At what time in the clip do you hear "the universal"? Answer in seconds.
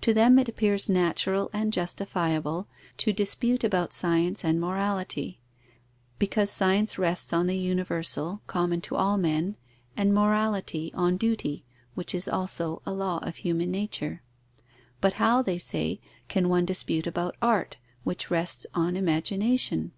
7.48-8.40